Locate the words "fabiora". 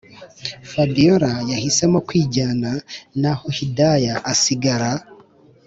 0.71-1.31